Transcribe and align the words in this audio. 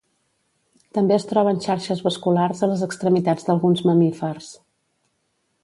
També 0.97 1.13
es 1.17 1.27
troben 1.31 1.59
xarxes 1.65 2.01
vasculars 2.07 2.63
a 2.67 2.71
les 2.71 2.83
extremitats 2.87 3.47
d'alguns 3.51 3.85
mamífers. 3.91 4.49